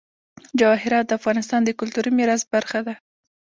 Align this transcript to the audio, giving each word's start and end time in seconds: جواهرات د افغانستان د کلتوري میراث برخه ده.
جواهرات 0.59 1.05
د 1.07 1.11
افغانستان 1.19 1.61
د 1.63 1.69
کلتوري 1.79 2.11
میراث 2.17 2.41
برخه 2.53 2.79
ده. 2.87 2.93